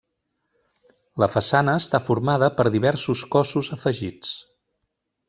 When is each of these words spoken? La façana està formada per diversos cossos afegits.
La 1.23 1.27
façana 1.35 1.75
està 1.81 2.01
formada 2.07 2.49
per 2.61 2.65
diversos 2.79 3.23
cossos 3.37 3.71
afegits. 3.77 4.33